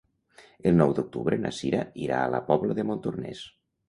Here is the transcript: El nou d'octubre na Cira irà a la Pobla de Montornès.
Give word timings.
El 0.69 0.77
nou 0.77 0.93
d'octubre 0.99 1.37
na 1.43 1.51
Cira 1.57 1.81
irà 2.05 2.21
a 2.21 2.31
la 2.37 2.39
Pobla 2.47 2.79
de 2.81 2.87
Montornès. 2.93 3.43